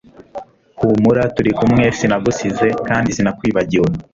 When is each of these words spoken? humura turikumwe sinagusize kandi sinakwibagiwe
humura 0.79 1.23
turikumwe 1.35 1.83
sinagusize 1.97 2.67
kandi 2.87 3.09
sinakwibagiwe 3.15 3.89